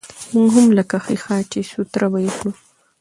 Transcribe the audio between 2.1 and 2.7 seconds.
به يې کړو.